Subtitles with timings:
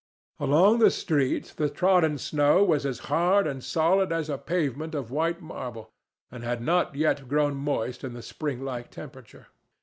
[0.39, 5.11] Along the street the trodden snow was as hard and solid as a pavement of
[5.11, 5.91] white marble,
[6.31, 9.49] and had not yet grown moist in the spring like temperature.